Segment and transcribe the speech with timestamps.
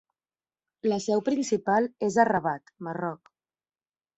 [0.91, 3.35] La seu principal és a Rabat, Marroc.